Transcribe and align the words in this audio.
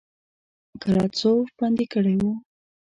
ګلادسوف 0.81 1.47
بندي 1.57 1.85
کړی 1.93 2.15
وو. 2.21 2.31